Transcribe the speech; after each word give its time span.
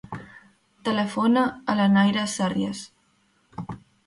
Telefona 0.87 1.43
a 1.75 1.75
la 1.81 1.87
Naira 1.93 2.25
Sarrias. 2.37 2.83